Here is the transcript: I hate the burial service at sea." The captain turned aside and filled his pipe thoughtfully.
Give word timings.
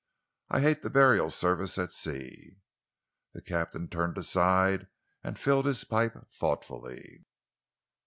I 0.49 0.61
hate 0.61 0.81
the 0.81 0.89
burial 0.89 1.29
service 1.29 1.77
at 1.77 1.93
sea." 1.93 2.57
The 3.33 3.41
captain 3.43 3.87
turned 3.87 4.17
aside 4.17 4.87
and 5.23 5.37
filled 5.37 5.67
his 5.67 5.83
pipe 5.83 6.15
thoughtfully. 6.31 7.27